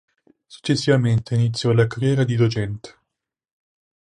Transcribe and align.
Successivamente 0.47 1.35
iniziò 1.35 1.71
la 1.73 1.85
carriera 1.85 2.23
di 2.23 2.35
docente. 2.35 2.95